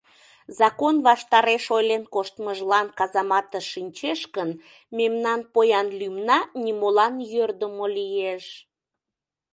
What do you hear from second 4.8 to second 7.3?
мемнан поян лӱмна нимолан